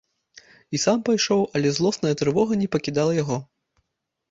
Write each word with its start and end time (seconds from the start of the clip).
І 0.77 0.79
сам 0.83 1.03
пайшоў, 1.09 1.43
але 1.59 1.75
злосная 1.77 2.15
трывога 2.23 2.59
не 2.65 2.71
пакідала 2.79 3.13
яго. 3.23 3.41